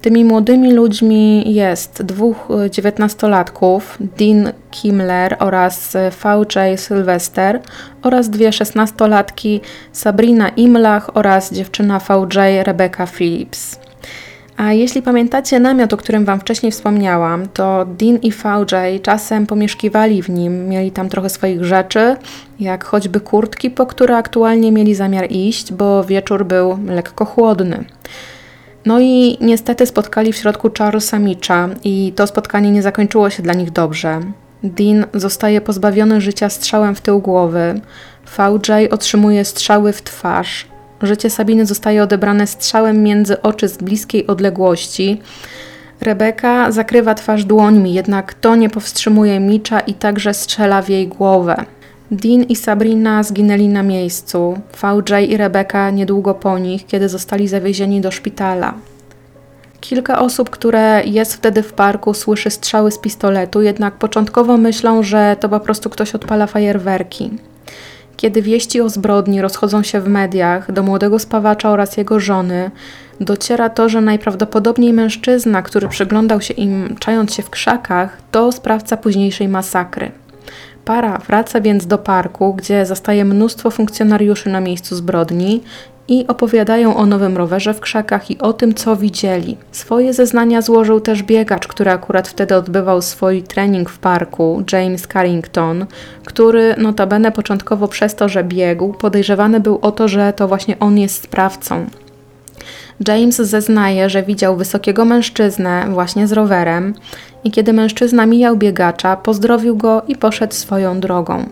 Tymi 0.00 0.24
młodymi 0.24 0.72
ludźmi 0.72 1.54
jest 1.54 2.02
dwóch 2.02 2.36
e, 2.50 2.70
dziewiętnastolatków, 2.70 3.98
Dean 4.00 4.52
Kimmler 4.70 5.36
oraz 5.38 5.96
e, 5.96 6.10
VJ 6.10 6.76
Sylvester 6.76 7.60
oraz 8.02 8.30
dwie 8.30 8.52
szesnastolatki, 8.52 9.60
Sabrina 9.92 10.48
Imlach 10.48 11.16
oraz 11.16 11.52
dziewczyna 11.52 11.98
VJ 11.98 12.38
Rebecca 12.62 13.06
Phillips. 13.06 13.78
A 14.56 14.72
jeśli 14.72 15.02
pamiętacie 15.02 15.60
namiot, 15.60 15.92
o 15.92 15.96
którym 15.96 16.24
Wam 16.24 16.40
wcześniej 16.40 16.72
wspomniałam, 16.72 17.48
to 17.48 17.84
Dean 17.84 18.16
i 18.16 18.32
VJ 18.32 19.00
czasem 19.02 19.46
pomieszkiwali 19.46 20.22
w 20.22 20.30
nim, 20.30 20.68
mieli 20.68 20.90
tam 20.90 21.08
trochę 21.08 21.30
swoich 21.30 21.64
rzeczy, 21.64 22.16
jak 22.60 22.84
choćby 22.84 23.20
kurtki, 23.20 23.70
po 23.70 23.86
które 23.86 24.16
aktualnie 24.16 24.72
mieli 24.72 24.94
zamiar 24.94 25.26
iść, 25.30 25.72
bo 25.72 26.04
wieczór 26.04 26.46
był 26.46 26.78
lekko 26.86 27.24
chłodny. 27.24 27.84
No 28.88 29.00
i 29.00 29.36
niestety 29.40 29.86
spotkali 29.86 30.32
w 30.32 30.36
środku 30.36 30.70
Charlesa 30.78 31.18
Mitcha 31.18 31.68
i 31.84 32.12
to 32.16 32.26
spotkanie 32.26 32.70
nie 32.70 32.82
zakończyło 32.82 33.30
się 33.30 33.42
dla 33.42 33.54
nich 33.54 33.70
dobrze. 33.70 34.20
Dean 34.62 35.06
zostaje 35.14 35.60
pozbawiony 35.60 36.20
życia 36.20 36.48
strzałem 36.48 36.94
w 36.94 37.00
tył 37.00 37.20
głowy, 37.20 37.80
VJ 38.26 38.72
otrzymuje 38.90 39.44
strzały 39.44 39.92
w 39.92 40.02
twarz, 40.02 40.66
życie 41.02 41.30
Sabiny 41.30 41.66
zostaje 41.66 42.02
odebrane 42.02 42.46
strzałem 42.46 43.02
między 43.02 43.42
oczy 43.42 43.68
z 43.68 43.76
bliskiej 43.76 44.26
odległości. 44.26 45.20
Rebeka 46.00 46.72
zakrywa 46.72 47.14
twarz 47.14 47.44
dłońmi, 47.44 47.94
jednak 47.94 48.34
to 48.34 48.56
nie 48.56 48.70
powstrzymuje 48.70 49.40
Mitcha 49.40 49.80
i 49.80 49.94
także 49.94 50.34
strzela 50.34 50.82
w 50.82 50.88
jej 50.88 51.08
głowę. 51.08 51.64
Dean 52.10 52.42
i 52.42 52.56
Sabrina 52.56 53.22
zginęli 53.22 53.68
na 53.68 53.82
miejscu, 53.82 54.60
VJ 54.82 55.12
i 55.28 55.36
Rebecca 55.36 55.90
niedługo 55.90 56.34
po 56.34 56.58
nich, 56.58 56.86
kiedy 56.86 57.08
zostali 57.08 57.48
zawiezieni 57.48 58.00
do 58.00 58.10
szpitala. 58.10 58.74
Kilka 59.80 60.18
osób, 60.18 60.50
które 60.50 61.02
jest 61.04 61.34
wtedy 61.34 61.62
w 61.62 61.72
parku, 61.72 62.14
słyszy 62.14 62.50
strzały 62.50 62.90
z 62.90 62.98
pistoletu, 62.98 63.62
jednak 63.62 63.94
początkowo 63.94 64.56
myślą, 64.56 65.02
że 65.02 65.36
to 65.40 65.48
po 65.48 65.60
prostu 65.60 65.90
ktoś 65.90 66.14
odpala 66.14 66.46
fajerwerki. 66.46 67.30
Kiedy 68.16 68.42
wieści 68.42 68.80
o 68.80 68.88
zbrodni 68.88 69.40
rozchodzą 69.40 69.82
się 69.82 70.00
w 70.00 70.08
mediach 70.08 70.72
do 70.72 70.82
młodego 70.82 71.18
spawacza 71.18 71.70
oraz 71.70 71.96
jego 71.96 72.20
żony, 72.20 72.70
dociera 73.20 73.70
to, 73.70 73.88
że 73.88 74.00
najprawdopodobniej 74.00 74.92
mężczyzna, 74.92 75.62
który 75.62 75.88
przyglądał 75.88 76.40
się 76.40 76.54
im 76.54 76.96
czając 76.98 77.34
się 77.34 77.42
w 77.42 77.50
krzakach, 77.50 78.18
to 78.30 78.52
sprawca 78.52 78.96
późniejszej 78.96 79.48
masakry. 79.48 80.10
Para 80.88 81.18
wraca 81.18 81.60
więc 81.60 81.86
do 81.86 81.98
parku, 81.98 82.54
gdzie 82.54 82.86
zastaje 82.86 83.24
mnóstwo 83.24 83.70
funkcjonariuszy 83.70 84.48
na 84.50 84.60
miejscu 84.60 84.96
zbrodni 84.96 85.62
i 86.08 86.26
opowiadają 86.26 86.96
o 86.96 87.06
nowym 87.06 87.36
rowerze 87.36 87.74
w 87.74 87.80
krzakach 87.80 88.30
i 88.30 88.38
o 88.38 88.52
tym, 88.52 88.74
co 88.74 88.96
widzieli. 88.96 89.56
Swoje 89.72 90.12
zeznania 90.12 90.62
złożył 90.62 91.00
też 91.00 91.22
biegacz, 91.22 91.68
który 91.68 91.90
akurat 91.90 92.28
wtedy 92.28 92.56
odbywał 92.56 93.02
swój 93.02 93.42
trening 93.42 93.90
w 93.90 93.98
parku, 93.98 94.62
James 94.72 95.08
Carrington, 95.12 95.86
który 96.24 96.74
notabene 96.78 97.32
początkowo 97.32 97.88
przez 97.88 98.14
to, 98.14 98.28
że 98.28 98.44
biegł, 98.44 98.92
podejrzewany 98.92 99.60
był 99.60 99.78
o 99.82 99.92
to, 99.92 100.08
że 100.08 100.32
to 100.32 100.48
właśnie 100.48 100.78
on 100.78 100.98
jest 100.98 101.22
sprawcą. 101.22 101.86
James 103.08 103.36
zeznaje, 103.36 104.10
że 104.10 104.22
widział 104.22 104.56
wysokiego 104.56 105.04
mężczyznę 105.04 105.86
właśnie 105.90 106.26
z 106.26 106.32
rowerem 106.32 106.94
i 107.44 107.50
kiedy 107.50 107.72
mężczyzna 107.72 108.26
mijał 108.26 108.56
biegacza, 108.56 109.16
pozdrowił 109.16 109.76
go 109.76 110.02
i 110.08 110.16
poszedł 110.16 110.54
swoją 110.54 111.00
drogą. 111.00 111.46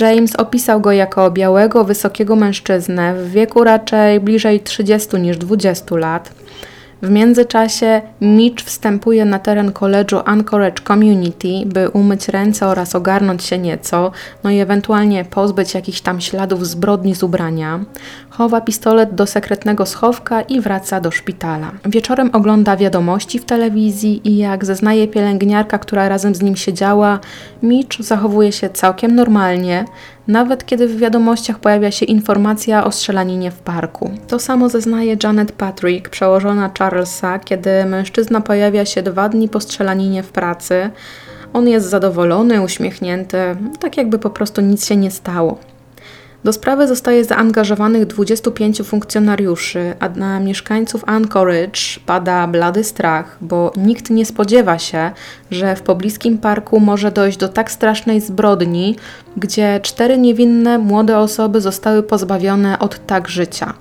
James 0.00 0.36
opisał 0.36 0.80
go 0.80 0.92
jako 0.92 1.30
białego, 1.30 1.84
wysokiego 1.84 2.36
mężczyznę 2.36 3.14
w 3.14 3.30
wieku 3.30 3.64
raczej 3.64 4.20
bliżej 4.20 4.60
30 4.60 5.16
niż 5.16 5.36
20 5.38 5.96
lat. 5.96 6.32
W 7.02 7.10
międzyczasie 7.10 8.02
Mitch 8.20 8.64
wstępuje 8.64 9.24
na 9.24 9.38
teren 9.38 9.72
koledżu 9.72 10.20
Anchorage 10.24 10.82
Community, 10.82 11.66
by 11.66 11.88
umyć 11.88 12.28
ręce 12.28 12.66
oraz 12.66 12.94
ogarnąć 12.94 13.44
się 13.44 13.58
nieco, 13.58 14.12
no 14.44 14.50
i 14.50 14.58
ewentualnie 14.58 15.24
pozbyć 15.24 15.74
jakichś 15.74 16.00
tam 16.00 16.20
śladów 16.20 16.66
zbrodni 16.66 17.14
z 17.14 17.22
ubrania. 17.22 17.80
Chowa 18.30 18.60
pistolet 18.60 19.14
do 19.14 19.26
sekretnego 19.26 19.86
schowka 19.86 20.42
i 20.42 20.60
wraca 20.60 21.00
do 21.00 21.10
szpitala. 21.10 21.72
Wieczorem 21.84 22.30
ogląda 22.32 22.76
wiadomości 22.76 23.38
w 23.38 23.44
telewizji 23.44 24.28
i 24.28 24.36
jak 24.36 24.64
zeznaje 24.64 25.08
pielęgniarka, 25.08 25.78
która 25.78 26.08
razem 26.08 26.34
z 26.34 26.42
nim 26.42 26.56
siedziała, 26.56 27.18
Mitch 27.62 28.00
zachowuje 28.00 28.52
się 28.52 28.70
całkiem 28.70 29.14
normalnie, 29.14 29.84
nawet 30.28 30.66
kiedy 30.66 30.88
w 30.88 30.96
wiadomościach 30.96 31.58
pojawia 31.58 31.90
się 31.90 32.06
informacja 32.06 32.84
o 32.84 32.92
strzelaninie 32.92 33.50
w 33.50 33.58
parku. 33.58 34.10
To 34.28 34.38
samo 34.38 34.68
zeznaje 34.68 35.16
Janet 35.22 35.52
Patrick, 35.52 36.08
przełożona 36.08 36.70
Charlesa, 36.78 37.38
kiedy 37.38 37.84
mężczyzna 37.84 38.40
pojawia 38.40 38.84
się 38.84 39.02
dwa 39.02 39.28
dni 39.28 39.48
po 39.48 39.60
strzelaninie 39.60 40.22
w 40.22 40.32
pracy. 40.32 40.90
On 41.52 41.68
jest 41.68 41.88
zadowolony, 41.88 42.62
uśmiechnięty, 42.62 43.38
tak 43.80 43.96
jakby 43.96 44.18
po 44.18 44.30
prostu 44.30 44.60
nic 44.60 44.86
się 44.86 44.96
nie 44.96 45.10
stało. 45.10 45.58
Do 46.44 46.52
sprawy 46.52 46.88
zostaje 46.88 47.24
zaangażowanych 47.24 48.06
25 48.06 48.82
funkcjonariuszy, 48.82 49.94
a 50.00 50.08
na 50.08 50.40
mieszkańców 50.40 51.04
Anchorage 51.06 51.80
pada 52.06 52.46
blady 52.46 52.84
strach, 52.84 53.36
bo 53.40 53.72
nikt 53.76 54.10
nie 54.10 54.26
spodziewa 54.26 54.78
się, 54.78 55.10
że 55.50 55.76
w 55.76 55.82
pobliskim 55.82 56.38
parku 56.38 56.80
może 56.80 57.10
dojść 57.12 57.38
do 57.38 57.48
tak 57.48 57.70
strasznej 57.70 58.20
zbrodni, 58.20 58.96
gdzie 59.36 59.80
cztery 59.82 60.18
niewinne 60.18 60.78
młode 60.78 61.18
osoby 61.18 61.60
zostały 61.60 62.02
pozbawione 62.02 62.78
od 62.78 63.06
tak 63.06 63.28
życia. 63.28 63.74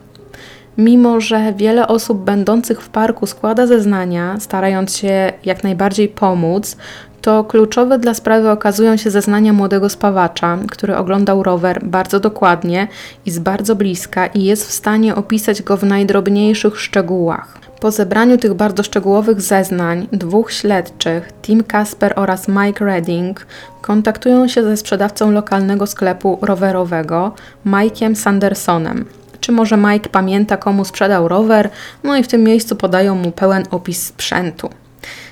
Mimo, 0.77 1.21
że 1.21 1.53
wiele 1.53 1.87
osób 1.87 2.23
będących 2.23 2.81
w 2.81 2.89
parku 2.89 3.25
składa 3.25 3.67
zeznania, 3.67 4.39
starając 4.39 4.97
się 4.97 5.33
jak 5.45 5.63
najbardziej 5.63 6.07
pomóc, 6.07 6.77
to 7.21 7.43
kluczowe 7.43 7.99
dla 7.99 8.13
sprawy 8.13 8.49
okazują 8.49 8.97
się 8.97 9.11
zeznania 9.11 9.53
młodego 9.53 9.89
spawacza, 9.89 10.57
który 10.67 10.97
oglądał 10.97 11.43
rower 11.43 11.85
bardzo 11.85 12.19
dokładnie 12.19 12.87
i 13.25 13.31
z 13.31 13.39
bardzo 13.39 13.75
bliska 13.75 14.27
i 14.27 14.43
jest 14.43 14.67
w 14.67 14.71
stanie 14.71 15.15
opisać 15.15 15.61
go 15.61 15.77
w 15.77 15.83
najdrobniejszych 15.83 16.79
szczegółach. 16.79 17.57
Po 17.79 17.91
zebraniu 17.91 18.37
tych 18.37 18.53
bardzo 18.53 18.83
szczegółowych 18.83 19.41
zeznań, 19.41 20.07
dwóch 20.11 20.51
śledczych, 20.51 21.29
Tim 21.41 21.63
Casper 21.63 22.13
oraz 22.15 22.47
Mike 22.47 22.85
Redding, 22.85 23.45
kontaktują 23.81 24.47
się 24.47 24.63
ze 24.63 24.77
sprzedawcą 24.77 25.31
lokalnego 25.31 25.87
sklepu 25.87 26.39
rowerowego, 26.41 27.31
Mike'iem 27.65 28.15
Sandersonem. 28.15 29.05
Czy 29.39 29.51
może 29.51 29.77
Mike 29.77 30.09
pamięta, 30.09 30.57
komu 30.57 30.85
sprzedał 30.85 31.27
rower? 31.27 31.69
No 32.03 32.17
i 32.17 32.23
w 32.23 32.27
tym 32.27 32.43
miejscu 32.43 32.75
podają 32.75 33.15
mu 33.15 33.31
pełen 33.31 33.63
opis 33.71 34.05
sprzętu. 34.05 34.69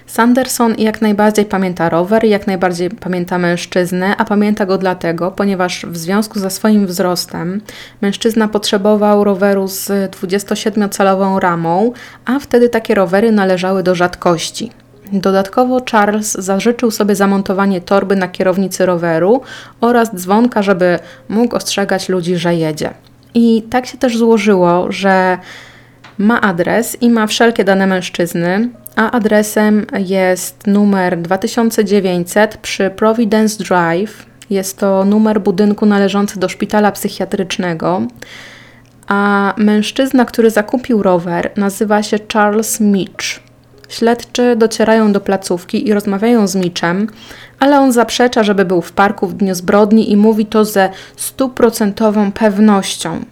Sanderson 0.10 0.76
jak 0.78 1.02
najbardziej 1.02 1.46
pamięta 1.46 1.90
rower, 1.90 2.26
jak 2.26 2.48
najbardziej 2.48 2.90
pamięta 2.90 3.38
mężczyznę, 3.38 4.18
a 4.18 4.26
pamięta 4.26 4.66
go 4.66 4.78
dlatego, 4.78 5.32
ponieważ 5.32 5.86
w 5.86 5.98
związku 5.98 6.40
ze 6.40 6.50
swoim 6.50 6.88
wzrostem 6.88 7.62
mężczyzna 8.02 8.48
potrzebował 8.48 9.24
roweru 9.24 9.68
z 9.68 9.88
27-calową 10.12 11.40
ramą, 11.40 11.94
a 12.26 12.40
wtedy 12.40 12.70
takie 12.70 12.96
rowery 12.96 13.32
należały 13.32 13.84
do 13.84 13.96
rzadkości. 13.96 14.72
Dodatkowo 15.12 15.82
Charles 15.92 16.32
zażyczył 16.32 16.92
sobie 16.92 17.16
zamontowanie 17.16 17.82
torby 17.82 18.16
na 18.16 18.28
kierownicy 18.28 18.86
roweru 18.86 19.42
oraz 19.82 20.16
dzwonka, 20.16 20.64
żeby 20.64 21.00
mógł 21.30 21.56
ostrzegać 21.56 22.10
ludzi, 22.10 22.36
że 22.36 22.56
jedzie. 22.56 22.94
I 23.34 23.64
tak 23.70 23.86
się 23.86 23.98
też 23.98 24.18
złożyło, 24.18 24.92
że 24.92 25.38
ma 26.18 26.42
adres 26.42 27.02
i 27.02 27.10
ma 27.10 27.28
wszelkie 27.28 27.64
dane 27.64 27.88
mężczyzny, 27.88 28.70
a 29.00 29.12
adresem 29.12 29.86
jest 30.00 30.68
numer 30.68 31.22
2900 31.22 32.58
przy 32.58 32.90
Providence 32.90 33.64
Drive. 33.64 34.26
Jest 34.50 34.78
to 34.78 35.06
numer 35.06 35.42
budynku 35.42 35.86
należący 35.86 36.40
do 36.40 36.50
szpitala 36.50 36.92
psychiatrycznego. 36.92 38.02
A 39.08 39.54
mężczyzna, 39.58 40.26
który 40.26 40.50
zakupił 40.52 41.04
rower, 41.04 41.52
nazywa 41.58 42.04
się 42.04 42.20
Charles 42.34 42.80
Mitch. 42.80 43.26
Śledczy 43.90 44.56
docierają 44.56 45.12
do 45.12 45.22
placówki 45.22 45.88
i 45.88 45.94
rozmawiają 45.94 46.48
z 46.48 46.56
Mitchem, 46.56 47.08
ale 47.60 47.80
on 47.80 47.92
zaprzecza, 47.92 48.44
żeby 48.44 48.66
był 48.66 48.82
w 48.82 48.92
parku 48.92 49.28
w 49.28 49.34
dniu 49.34 49.56
zbrodni 49.56 50.12
i 50.12 50.18
mówi 50.18 50.46
to 50.46 50.66
ze 50.66 50.90
stuprocentową 51.16 52.32
pewnością. 52.32 53.26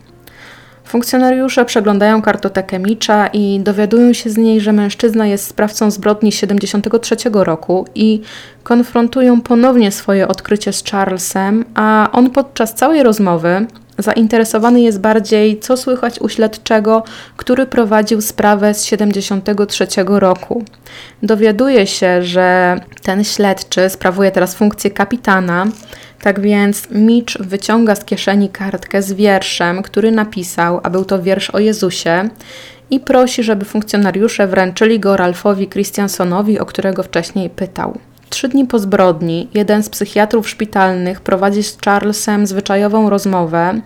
Funkcjonariusze 0.87 1.65
przeglądają 1.65 2.21
kartotekę 2.21 2.79
Micza 2.79 3.27
i 3.27 3.59
dowiadują 3.59 4.13
się 4.13 4.29
z 4.29 4.37
niej, 4.37 4.61
że 4.61 4.73
mężczyzna 4.73 5.27
jest 5.27 5.47
sprawcą 5.47 5.91
zbrodni 5.91 6.31
73 6.31 7.15
roku 7.33 7.85
i 7.95 8.21
konfrontują 8.63 9.41
ponownie 9.41 9.91
swoje 9.91 10.27
odkrycie 10.27 10.73
z 10.73 10.83
Charlesem, 10.83 11.65
a 11.75 12.09
on 12.11 12.29
podczas 12.29 12.73
całej 12.73 13.03
rozmowy 13.03 13.67
zainteresowany 13.97 14.81
jest 14.81 14.99
bardziej, 14.99 15.59
co 15.59 15.77
słychać 15.77 16.21
u 16.21 16.29
śledczego, 16.29 17.03
który 17.37 17.65
prowadził 17.65 18.21
sprawę 18.21 18.73
z 18.73 18.85
73 18.85 19.87
roku. 20.07 20.63
Dowiaduje 21.23 21.87
się, 21.87 22.23
że 22.23 22.79
ten 23.03 23.23
śledczy 23.23 23.89
sprawuje 23.89 24.31
teraz 24.31 24.55
funkcję 24.55 24.91
kapitana, 24.91 25.65
tak 26.21 26.39
więc 26.39 26.89
Mitch 26.91 27.37
wyciąga 27.37 27.95
z 27.95 28.05
kieszeni 28.05 28.49
kartkę 28.49 29.01
z 29.01 29.13
wierszem, 29.13 29.83
który 29.83 30.11
napisał, 30.11 30.79
a 30.83 30.89
był 30.89 31.05
to 31.05 31.21
wiersz 31.21 31.49
o 31.49 31.59
Jezusie, 31.59 32.29
i 32.91 32.99
prosi, 32.99 33.43
żeby 33.43 33.65
funkcjonariusze 33.65 34.47
wręczyli 34.47 34.99
go 34.99 35.17
Ralphowi 35.17 35.67
Christiansonowi, 35.67 36.59
o 36.59 36.65
którego 36.65 37.03
wcześniej 37.03 37.49
pytał. 37.49 37.97
Trzy 38.29 38.47
dni 38.47 38.65
po 38.65 38.79
zbrodni 38.79 39.49
jeden 39.53 39.83
z 39.83 39.89
psychiatrów 39.89 40.49
szpitalnych 40.49 41.21
prowadzi 41.21 41.63
z 41.63 41.77
Charlesem 41.85 42.47
zwyczajową 42.47 43.09
rozmowę 43.09 43.81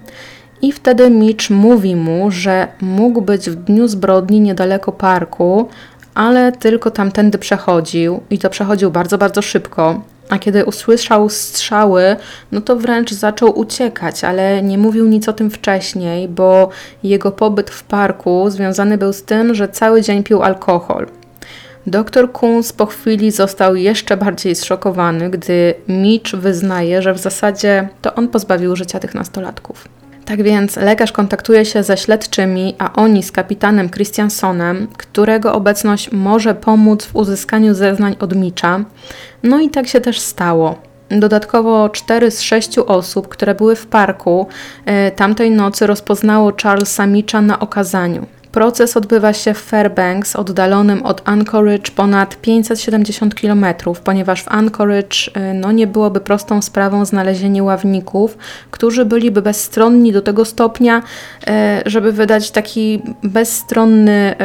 i 0.62 0.72
wtedy 0.72 1.10
Mitch 1.10 1.50
mówi 1.50 1.96
mu, 1.96 2.32
że 2.32 2.68
mógł 2.82 3.22
być 3.22 3.50
w 3.50 3.56
dniu 3.56 3.88
zbrodni 3.88 4.40
niedaleko 4.40 4.92
parku, 4.92 5.70
ale 6.14 6.52
tylko 6.52 6.92
tamtędy 6.92 7.38
przechodził 7.38 8.22
i 8.30 8.40
to 8.40 8.50
przechodził 8.50 8.92
bardzo, 8.92 9.18
bardzo 9.18 9.42
szybko. 9.42 10.02
A 10.32 10.40
kiedy 10.40 10.66
usłyszał 10.66 11.30
strzały, 11.30 12.16
no 12.52 12.62
to 12.62 12.76
wręcz 12.76 13.12
zaczął 13.12 13.60
uciekać, 13.60 14.24
ale 14.24 14.62
nie 14.62 14.78
mówił 14.78 15.08
nic 15.08 15.30
o 15.30 15.34
tym 15.34 15.52
wcześniej, 15.52 16.28
bo 16.28 16.70
jego 17.04 17.32
pobyt 17.32 17.70
w 17.70 17.84
parku 17.84 18.50
związany 18.50 18.98
był 18.98 19.14
z 19.14 19.24
tym, 19.24 19.56
że 19.56 19.68
cały 19.68 20.02
dzień 20.02 20.24
pił 20.24 20.44
alkohol. 20.44 21.08
Doktor 21.88 22.32
Kunz 22.32 22.74
po 22.74 22.86
chwili 22.86 23.32
został 23.32 23.76
jeszcze 23.76 24.18
bardziej 24.18 24.56
zszokowany, 24.56 25.30
gdy 25.30 25.74
Mitch 25.88 26.32
wyznaje, 26.36 27.02
że 27.02 27.14
w 27.14 27.20
zasadzie 27.20 27.90
to 28.02 28.16
on 28.16 28.28
pozbawił 28.28 28.76
życia 28.76 29.00
tych 29.00 29.16
nastolatków. 29.16 30.01
Tak 30.32 30.44
więc 30.44 30.76
lekarz 30.76 31.12
kontaktuje 31.12 31.66
się 31.66 31.84
ze 31.84 31.98
śledczymi, 31.98 32.76
a 32.80 32.94
oni 32.94 33.24
z 33.24 33.32
kapitanem 33.32 33.90
Christiansonem, 33.90 34.88
którego 34.98 35.54
obecność 35.54 36.12
może 36.12 36.56
pomóc 36.56 37.06
w 37.06 37.16
uzyskaniu 37.16 37.74
zeznań 37.74 38.16
od 38.20 38.36
Mitcha. 38.36 38.84
No 39.44 39.60
i 39.60 39.70
tak 39.70 39.88
się 39.88 40.02
też 40.02 40.20
stało. 40.20 40.76
Dodatkowo 41.10 41.90
cztery 41.90 42.32
z 42.32 42.42
sześciu 42.42 42.88
osób, 42.88 43.28
które 43.28 43.56
były 43.56 43.76
w 43.76 43.88
parku 43.88 44.48
e, 44.86 45.12
tamtej 45.12 45.52
nocy, 45.52 45.88
rozpoznało 45.88 46.54
Charlesa 46.64 47.08
Mitcha 47.08 47.42
na 47.42 47.60
okazaniu. 47.60 48.26
Proces 48.52 48.98
odbywa 48.98 49.34
się 49.34 49.54
w 49.54 49.62
Fairbanks, 49.62 50.36
oddalonym 50.36 51.06
od 51.06 51.22
Anchorage 51.26 51.92
ponad 51.96 52.36
570 52.42 53.36
km, 53.36 53.66
ponieważ 54.04 54.44
w 54.44 54.48
Anchorage 54.48 55.18
y, 55.28 55.54
no, 55.54 55.72
nie 55.72 55.88
byłoby 55.88 56.20
prostą 56.20 56.62
sprawą 56.62 57.06
znalezienie 57.06 57.64
ławników, 57.64 58.38
którzy 58.72 59.06
byliby 59.06 59.42
bezstronni 59.42 60.12
do 60.12 60.22
tego 60.22 60.46
stopnia, 60.46 60.98
y, 61.00 61.52
żeby 61.86 62.12
wydać 62.12 62.52
taki 62.52 63.02
bezstronny 63.24 64.36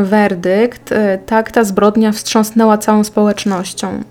werdykt. 0.00 0.92
Y, 0.92 0.96
tak 1.26 1.50
ta 1.50 1.64
zbrodnia 1.64 2.12
wstrząsnęła 2.12 2.78
całą 2.78 3.04
społecznością. 3.04 4.02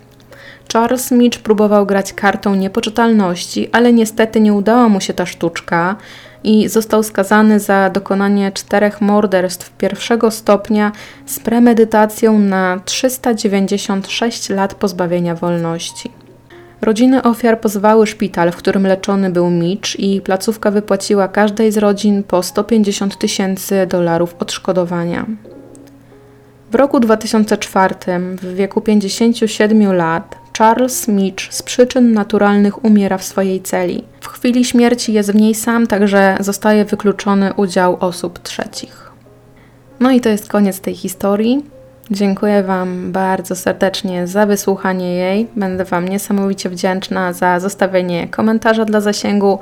Charles 0.72 1.10
Mitch 1.10 1.38
próbował 1.38 1.86
grać 1.86 2.12
kartą 2.12 2.54
niepoczytalności, 2.54 3.68
ale 3.72 3.92
niestety 3.92 4.40
nie 4.40 4.52
udała 4.52 4.88
mu 4.88 5.00
się 5.00 5.14
ta 5.14 5.26
sztuczka 5.26 5.96
i 6.44 6.68
został 6.68 7.02
skazany 7.02 7.60
za 7.60 7.90
dokonanie 7.90 8.52
czterech 8.52 9.00
morderstw 9.00 9.70
pierwszego 9.76 10.30
stopnia 10.30 10.92
z 11.26 11.40
premedytacją 11.40 12.38
na 12.38 12.80
396 12.84 14.48
lat 14.48 14.74
pozbawienia 14.74 15.34
wolności. 15.34 16.10
Rodziny 16.82 17.22
ofiar 17.22 17.60
pozwały 17.60 18.06
szpital, 18.06 18.52
w 18.52 18.56
którym 18.56 18.86
leczony 18.86 19.30
był 19.30 19.50
Mitch 19.50 19.98
i 19.98 20.20
placówka 20.20 20.70
wypłaciła 20.70 21.28
każdej 21.28 21.72
z 21.72 21.76
rodzin 21.78 22.22
po 22.22 22.42
150 22.42 23.18
tysięcy 23.18 23.86
dolarów 23.86 24.34
odszkodowania. 24.38 25.26
W 26.70 26.74
roku 26.74 27.00
2004, 27.00 27.94
w 28.36 28.54
wieku 28.54 28.80
57 28.80 29.92
lat, 29.92 30.39
Charles 30.60 31.08
Mitch 31.08 31.54
z 31.54 31.62
przyczyn 31.62 32.12
naturalnych 32.12 32.84
umiera 32.84 33.18
w 33.18 33.24
swojej 33.24 33.62
celi. 33.62 34.04
W 34.20 34.28
chwili 34.28 34.64
śmierci 34.64 35.12
jest 35.12 35.32
w 35.32 35.34
niej 35.34 35.54
sam, 35.54 35.86
także 35.86 36.36
zostaje 36.40 36.84
wykluczony 36.84 37.54
udział 37.54 37.96
osób 38.00 38.38
trzecich. 38.38 39.10
No 40.00 40.10
i 40.10 40.20
to 40.20 40.28
jest 40.28 40.48
koniec 40.48 40.80
tej 40.80 40.94
historii. 40.94 41.64
Dziękuję 42.10 42.62
Wam 42.62 43.12
bardzo 43.12 43.56
serdecznie 43.56 44.26
za 44.26 44.46
wysłuchanie 44.46 45.14
jej. 45.14 45.46
Będę 45.56 45.84
Wam 45.84 46.08
niesamowicie 46.08 46.70
wdzięczna 46.70 47.32
za 47.32 47.60
zostawienie 47.60 48.28
komentarza 48.28 48.84
dla 48.84 49.00
zasięgu, 49.00 49.58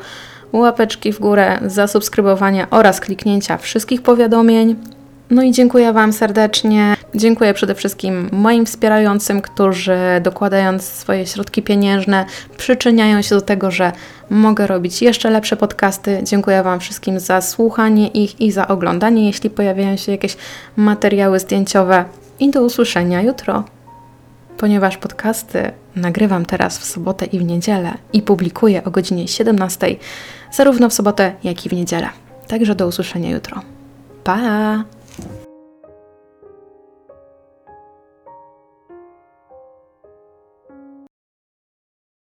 łapeczki 0.53 1.13
w 1.13 1.19
górę, 1.19 1.59
zasubskrybowanie 1.67 2.67
oraz 2.71 3.01
kliknięcia 3.01 3.59
wszystkich 3.59 4.03
powiadomień. 4.03 4.77
No 5.31 5.43
i 5.43 5.53
dziękuję 5.53 5.93
Wam 5.93 6.13
serdecznie. 6.13 6.97
Dziękuję 7.15 7.55
przede 7.55 7.75
wszystkim 7.75 8.29
moim 8.33 8.67
wspierającym, 8.67 9.41
którzy 9.41 9.99
dokładając 10.23 10.83
swoje 10.83 11.27
środki 11.27 11.63
pieniężne 11.63 12.27
przyczyniają 12.57 13.23
się 13.23 13.35
do 13.35 13.41
tego, 13.41 13.71
że 13.71 13.93
mogę 14.31 14.67
robić 14.67 15.03
jeszcze 15.03 15.31
lepsze 15.31 15.57
podcasty. 15.57 16.21
Dziękuję 16.23 16.63
Wam 16.63 16.81
wszystkim 16.81 17.21
za 17.21 17.41
słuchanie 17.41 18.09
ich 18.09 18.41
i 18.41 18.53
za 18.53 18.69
oglądanie, 18.69 19.27
jeśli 19.27 19.51
pojawiają 19.51 19.97
się 19.97 20.13
jakieś 20.13 20.37
materiały 20.77 21.41
zdjęciowe. 21.41 22.05
I 22.41 22.51
do 22.51 22.63
usłyszenia 22.63 23.23
jutro. 23.23 23.65
Ponieważ 24.59 24.97
podcasty 24.97 25.73
nagrywam 25.97 26.47
teraz 26.47 26.79
w 26.79 26.85
sobotę 26.85 27.27
i 27.27 27.39
w 27.39 27.45
niedzielę 27.45 27.95
i 28.13 28.23
publikuję 28.23 28.85
o 28.85 28.91
godzinie 28.91 29.29
17, 29.29 29.97
zarówno 30.53 30.89
w 30.89 30.93
sobotę, 30.93 31.33
jak 31.45 31.67
i 31.67 31.69
w 31.69 31.73
niedzielę. 31.73 32.09
Także 32.49 32.75
do 32.75 32.87
usłyszenia 32.87 33.31
jutro. 33.31 33.63
Pa! 34.25 34.98